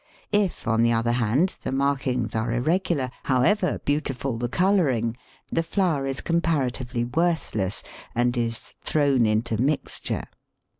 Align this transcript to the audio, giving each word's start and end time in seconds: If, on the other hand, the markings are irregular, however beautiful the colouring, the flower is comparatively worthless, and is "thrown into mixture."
If, 0.33 0.67
on 0.67 0.81
the 0.81 0.93
other 0.93 1.11
hand, 1.11 1.57
the 1.61 1.71
markings 1.71 2.33
are 2.33 2.51
irregular, 2.51 3.11
however 3.25 3.77
beautiful 3.85 4.35
the 4.35 4.49
colouring, 4.49 5.15
the 5.51 5.61
flower 5.61 6.07
is 6.07 6.21
comparatively 6.21 7.05
worthless, 7.05 7.83
and 8.15 8.35
is 8.35 8.71
"thrown 8.81 9.27
into 9.27 9.61
mixture." 9.61 10.23